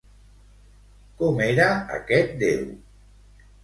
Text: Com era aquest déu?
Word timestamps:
Com 1.21 1.43
era 1.51 1.69
aquest 2.01 2.37
déu? 2.49 2.69